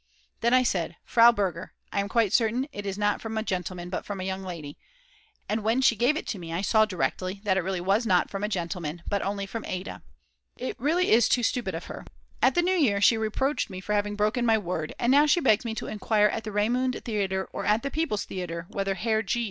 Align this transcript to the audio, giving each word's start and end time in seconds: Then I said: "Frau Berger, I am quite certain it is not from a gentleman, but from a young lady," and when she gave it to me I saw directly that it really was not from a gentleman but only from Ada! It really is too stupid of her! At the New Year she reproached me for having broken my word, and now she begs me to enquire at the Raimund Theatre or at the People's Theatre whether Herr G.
Then 0.39 0.51
I 0.51 0.63
said: 0.63 0.95
"Frau 1.05 1.31
Berger, 1.31 1.73
I 1.93 1.99
am 1.99 2.09
quite 2.09 2.33
certain 2.33 2.67
it 2.71 2.87
is 2.87 2.97
not 2.97 3.21
from 3.21 3.37
a 3.37 3.43
gentleman, 3.43 3.91
but 3.91 4.03
from 4.03 4.19
a 4.19 4.23
young 4.23 4.41
lady," 4.41 4.75
and 5.47 5.61
when 5.63 5.79
she 5.79 5.95
gave 5.95 6.17
it 6.17 6.25
to 6.29 6.39
me 6.39 6.51
I 6.51 6.63
saw 6.63 6.85
directly 6.85 7.39
that 7.43 7.55
it 7.55 7.61
really 7.61 7.79
was 7.81 8.07
not 8.07 8.31
from 8.31 8.43
a 8.43 8.49
gentleman 8.49 9.03
but 9.07 9.21
only 9.21 9.45
from 9.45 9.63
Ada! 9.65 10.01
It 10.57 10.75
really 10.79 11.11
is 11.11 11.29
too 11.29 11.43
stupid 11.43 11.75
of 11.75 11.85
her! 11.85 12.03
At 12.41 12.55
the 12.55 12.63
New 12.63 12.73
Year 12.75 12.99
she 12.99 13.15
reproached 13.15 13.69
me 13.69 13.79
for 13.79 13.93
having 13.93 14.15
broken 14.15 14.43
my 14.43 14.57
word, 14.57 14.95
and 14.97 15.11
now 15.11 15.27
she 15.27 15.39
begs 15.39 15.65
me 15.65 15.75
to 15.75 15.85
enquire 15.85 16.29
at 16.29 16.45
the 16.45 16.51
Raimund 16.51 17.05
Theatre 17.05 17.45
or 17.53 17.63
at 17.63 17.83
the 17.83 17.91
People's 17.91 18.25
Theatre 18.25 18.65
whether 18.69 18.95
Herr 18.95 19.21
G. 19.21 19.39